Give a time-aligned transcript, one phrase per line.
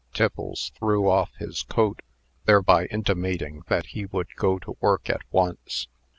[0.15, 2.01] Tiffles threw off his coat,
[2.45, 5.85] thereby intimating that he would go to work at once.